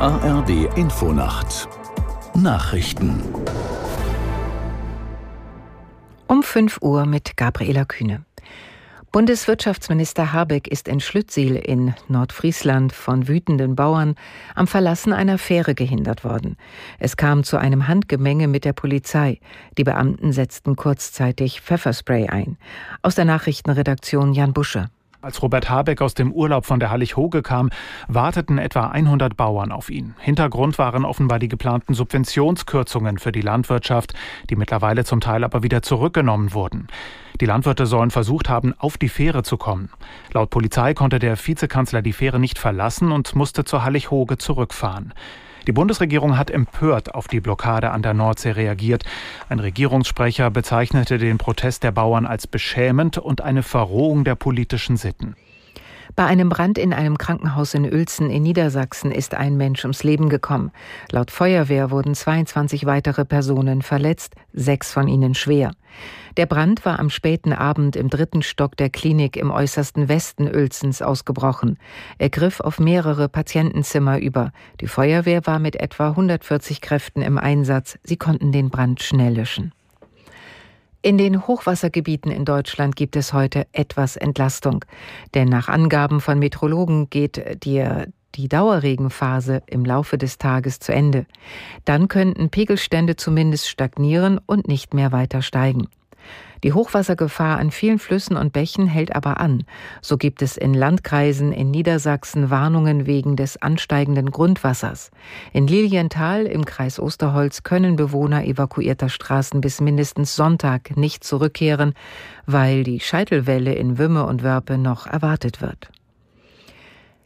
ARD 0.00 0.76
Infonacht 0.76 1.68
Nachrichten 2.34 3.22
um 6.26 6.42
5 6.42 6.78
Uhr 6.82 7.06
mit 7.06 7.36
Gabriela 7.36 7.84
Kühne. 7.84 8.24
Bundeswirtschaftsminister 9.12 10.32
Habeck 10.32 10.66
ist 10.66 10.88
in 10.88 10.98
Schlüttsiel 10.98 11.54
in 11.54 11.94
Nordfriesland 12.08 12.92
von 12.92 13.28
wütenden 13.28 13.76
Bauern 13.76 14.16
am 14.56 14.66
Verlassen 14.66 15.12
einer 15.12 15.38
Fähre 15.38 15.76
gehindert 15.76 16.24
worden. 16.24 16.56
Es 16.98 17.16
kam 17.16 17.44
zu 17.44 17.56
einem 17.56 17.86
Handgemenge 17.86 18.48
mit 18.48 18.64
der 18.64 18.72
Polizei. 18.72 19.38
Die 19.78 19.84
Beamten 19.84 20.32
setzten 20.32 20.74
kurzzeitig 20.74 21.60
Pfefferspray 21.60 22.28
ein. 22.28 22.58
Aus 23.02 23.14
der 23.14 23.26
Nachrichtenredaktion 23.26 24.32
Jan 24.32 24.52
Busche. 24.52 24.90
Als 25.24 25.40
Robert 25.40 25.70
Habeck 25.70 26.02
aus 26.02 26.12
dem 26.12 26.32
Urlaub 26.32 26.66
von 26.66 26.80
der 26.80 26.90
Hallig-Hoge 26.90 27.40
kam, 27.40 27.70
warteten 28.08 28.58
etwa 28.58 28.88
100 28.88 29.38
Bauern 29.38 29.72
auf 29.72 29.88
ihn. 29.88 30.14
Hintergrund 30.18 30.76
waren 30.76 31.06
offenbar 31.06 31.38
die 31.38 31.48
geplanten 31.48 31.94
Subventionskürzungen 31.94 33.16
für 33.16 33.32
die 33.32 33.40
Landwirtschaft, 33.40 34.12
die 34.50 34.56
mittlerweile 34.56 35.06
zum 35.06 35.22
Teil 35.22 35.42
aber 35.42 35.62
wieder 35.62 35.80
zurückgenommen 35.80 36.52
wurden. 36.52 36.88
Die 37.40 37.46
Landwirte 37.46 37.86
sollen 37.86 38.10
versucht 38.10 38.50
haben, 38.50 38.74
auf 38.76 38.98
die 38.98 39.08
Fähre 39.08 39.42
zu 39.42 39.56
kommen. 39.56 39.88
Laut 40.34 40.50
Polizei 40.50 40.92
konnte 40.92 41.18
der 41.18 41.38
Vizekanzler 41.38 42.02
die 42.02 42.12
Fähre 42.12 42.38
nicht 42.38 42.58
verlassen 42.58 43.10
und 43.10 43.34
musste 43.34 43.64
zur 43.64 43.82
Hallig-Hoge 43.82 44.36
zurückfahren. 44.36 45.14
Die 45.66 45.72
Bundesregierung 45.72 46.36
hat 46.36 46.50
empört 46.50 47.14
auf 47.14 47.26
die 47.26 47.40
Blockade 47.40 47.90
an 47.90 48.02
der 48.02 48.12
Nordsee 48.12 48.50
reagiert. 48.50 49.04
Ein 49.48 49.60
Regierungssprecher 49.60 50.50
bezeichnete 50.50 51.18
den 51.18 51.38
Protest 51.38 51.82
der 51.82 51.92
Bauern 51.92 52.26
als 52.26 52.46
beschämend 52.46 53.16
und 53.16 53.40
eine 53.40 53.62
Verrohung 53.62 54.24
der 54.24 54.34
politischen 54.34 54.96
Sitten. 54.96 55.36
Bei 56.16 56.26
einem 56.26 56.48
Brand 56.48 56.78
in 56.78 56.92
einem 56.92 57.18
Krankenhaus 57.18 57.74
in 57.74 57.84
Uelzen 57.84 58.30
in 58.30 58.42
Niedersachsen 58.42 59.10
ist 59.10 59.34
ein 59.34 59.56
Mensch 59.56 59.84
ums 59.84 60.04
Leben 60.04 60.28
gekommen. 60.28 60.70
Laut 61.10 61.30
Feuerwehr 61.30 61.90
wurden 61.90 62.14
22 62.14 62.86
weitere 62.86 63.24
Personen 63.24 63.82
verletzt, 63.82 64.34
sechs 64.52 64.92
von 64.92 65.08
ihnen 65.08 65.34
schwer. 65.34 65.72
Der 66.36 66.46
Brand 66.46 66.84
war 66.84 66.98
am 66.98 67.10
späten 67.10 67.52
Abend 67.52 67.96
im 67.96 68.10
dritten 68.10 68.42
Stock 68.42 68.76
der 68.76 68.90
Klinik 68.90 69.36
im 69.36 69.50
äußersten 69.50 70.08
Westen 70.08 70.48
Uelzens 70.48 71.02
ausgebrochen. 71.02 71.78
Er 72.18 72.30
griff 72.30 72.60
auf 72.60 72.80
mehrere 72.80 73.28
Patientenzimmer 73.28 74.18
über. 74.18 74.52
Die 74.80 74.88
Feuerwehr 74.88 75.46
war 75.46 75.58
mit 75.58 75.76
etwa 75.76 76.08
140 76.10 76.80
Kräften 76.80 77.22
im 77.22 77.38
Einsatz. 77.38 77.98
Sie 78.02 78.16
konnten 78.16 78.50
den 78.50 78.70
Brand 78.70 79.02
schnell 79.02 79.34
löschen. 79.34 79.72
In 81.04 81.18
den 81.18 81.46
Hochwassergebieten 81.46 82.32
in 82.32 82.46
Deutschland 82.46 82.96
gibt 82.96 83.14
es 83.14 83.34
heute 83.34 83.66
etwas 83.72 84.16
Entlastung. 84.16 84.86
Denn 85.34 85.50
nach 85.50 85.68
Angaben 85.68 86.22
von 86.22 86.38
Metrologen 86.38 87.10
geht 87.10 87.62
die, 87.62 87.86
die 88.34 88.48
Dauerregenphase 88.48 89.62
im 89.66 89.84
Laufe 89.84 90.16
des 90.16 90.38
Tages 90.38 90.78
zu 90.78 90.94
Ende. 90.94 91.26
Dann 91.84 92.08
könnten 92.08 92.48
Pegelstände 92.48 93.16
zumindest 93.16 93.68
stagnieren 93.68 94.40
und 94.46 94.66
nicht 94.66 94.94
mehr 94.94 95.12
weiter 95.12 95.42
steigen. 95.42 95.88
Die 96.62 96.72
Hochwassergefahr 96.72 97.58
an 97.58 97.70
vielen 97.70 97.98
Flüssen 97.98 98.38
und 98.38 98.54
Bächen 98.54 98.86
hält 98.86 99.14
aber 99.14 99.38
an. 99.38 99.64
So 100.00 100.16
gibt 100.16 100.40
es 100.40 100.56
in 100.56 100.72
Landkreisen 100.72 101.52
in 101.52 101.70
Niedersachsen 101.70 102.48
Warnungen 102.48 103.06
wegen 103.06 103.36
des 103.36 103.60
ansteigenden 103.60 104.30
Grundwassers. 104.30 105.10
In 105.52 105.66
Lilienthal 105.66 106.46
im 106.46 106.64
Kreis 106.64 106.98
Osterholz 106.98 107.64
können 107.64 107.96
Bewohner 107.96 108.44
evakuierter 108.44 109.10
Straßen 109.10 109.60
bis 109.60 109.82
mindestens 109.82 110.36
Sonntag 110.36 110.96
nicht 110.96 111.22
zurückkehren, 111.22 111.92
weil 112.46 112.82
die 112.82 113.00
Scheitelwelle 113.00 113.74
in 113.74 113.98
Wümme 113.98 114.24
und 114.24 114.42
Wörpe 114.42 114.78
noch 114.78 115.06
erwartet 115.06 115.60
wird. 115.60 115.90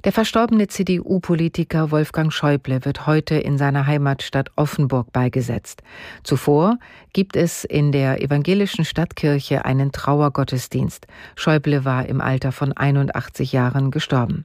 Der 0.08 0.14
verstorbene 0.14 0.68
CDU-Politiker 0.68 1.90
Wolfgang 1.90 2.32
Schäuble 2.32 2.82
wird 2.86 3.06
heute 3.06 3.34
in 3.34 3.58
seiner 3.58 3.86
Heimatstadt 3.86 4.50
Offenburg 4.56 5.12
beigesetzt. 5.12 5.82
Zuvor 6.22 6.78
gibt 7.12 7.36
es 7.36 7.64
in 7.64 7.92
der 7.92 8.22
evangelischen 8.22 8.86
Stadtkirche 8.86 9.66
einen 9.66 9.92
Trauergottesdienst. 9.92 11.06
Schäuble 11.36 11.84
war 11.84 12.06
im 12.06 12.22
Alter 12.22 12.52
von 12.52 12.72
81 12.72 13.52
Jahren 13.52 13.90
gestorben. 13.90 14.44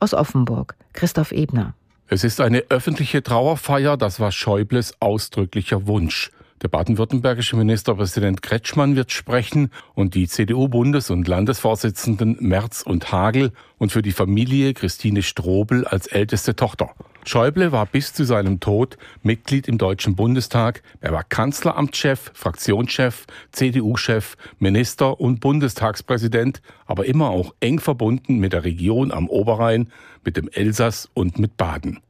Aus 0.00 0.14
Offenburg, 0.14 0.74
Christoph 0.94 1.32
Ebner. 1.32 1.74
Es 2.08 2.24
ist 2.24 2.40
eine 2.40 2.64
öffentliche 2.70 3.22
Trauerfeier, 3.22 3.98
das 3.98 4.20
war 4.20 4.32
Schäubles 4.32 4.94
ausdrücklicher 5.00 5.86
Wunsch. 5.86 6.30
Der 6.62 6.68
baden-württembergische 6.68 7.56
Ministerpräsident 7.56 8.40
Kretschmann 8.40 8.96
wird 8.96 9.12
sprechen 9.12 9.70
und 9.94 10.14
die 10.14 10.28
CDU-Bundes- 10.28 11.10
und 11.10 11.28
Landesvorsitzenden 11.28 12.36
Merz 12.40 12.82
und 12.82 13.12
Hagel 13.12 13.52
und 13.78 13.92
für 13.92 14.02
die 14.02 14.12
Familie 14.12 14.72
Christine 14.72 15.22
Strobel 15.22 15.84
als 15.84 16.06
älteste 16.06 16.56
Tochter. 16.56 16.90
Schäuble 17.26 17.72
war 17.72 17.86
bis 17.86 18.12
zu 18.12 18.24
seinem 18.24 18.60
Tod 18.60 18.98
Mitglied 19.22 19.66
im 19.66 19.78
Deutschen 19.78 20.14
Bundestag. 20.14 20.82
Er 21.00 21.12
war 21.12 21.24
Kanzleramtschef, 21.24 22.30
Fraktionschef, 22.34 23.26
CDU-Chef, 23.50 24.36
Minister 24.58 25.20
und 25.20 25.40
Bundestagspräsident, 25.40 26.62
aber 26.86 27.06
immer 27.06 27.30
auch 27.30 27.54
eng 27.60 27.80
verbunden 27.80 28.38
mit 28.38 28.52
der 28.52 28.64
Region 28.64 29.10
am 29.10 29.28
Oberrhein, 29.28 29.90
mit 30.24 30.36
dem 30.36 30.48
Elsass 30.48 31.10
und 31.14 31.38
mit 31.38 31.56
Baden. 31.56 32.00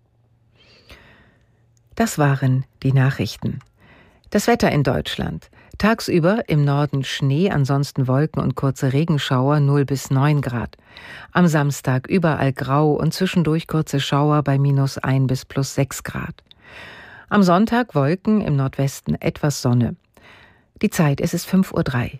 Das 1.94 2.18
waren 2.18 2.64
die 2.82 2.92
Nachrichten. 2.92 3.60
Das 4.34 4.48
Wetter 4.48 4.72
in 4.72 4.82
Deutschland. 4.82 5.48
Tagsüber 5.78 6.48
im 6.48 6.64
Norden 6.64 7.04
Schnee, 7.04 7.50
ansonsten 7.50 8.08
Wolken 8.08 8.42
und 8.42 8.56
kurze 8.56 8.92
Regenschauer 8.92 9.60
0 9.60 9.84
bis 9.84 10.10
9 10.10 10.40
Grad. 10.40 10.76
Am 11.30 11.46
Samstag 11.46 12.08
überall 12.08 12.52
grau 12.52 12.94
und 12.94 13.14
zwischendurch 13.14 13.68
kurze 13.68 14.00
Schauer 14.00 14.42
bei 14.42 14.58
minus 14.58 14.98
1 14.98 15.28
bis 15.28 15.44
plus 15.44 15.76
6 15.76 16.02
Grad. 16.02 16.42
Am 17.28 17.44
Sonntag 17.44 17.94
Wolken, 17.94 18.40
im 18.40 18.56
Nordwesten 18.56 19.14
etwas 19.22 19.62
Sonne. 19.62 19.94
Die 20.82 20.90
Zeit, 20.90 21.20
es 21.20 21.32
ist 21.32 21.48
5.03 21.48 22.14
Uhr. 22.14 22.18